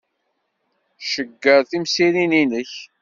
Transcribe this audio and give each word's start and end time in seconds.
Cegger 1.11 1.61
timsirin-nnek. 1.69 2.71